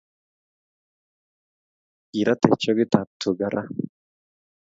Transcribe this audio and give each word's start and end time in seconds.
Kirate 2.09 2.49
chrik 2.61 2.93
ab 3.01 3.09
tuka 3.19 3.47
raa 3.53 3.69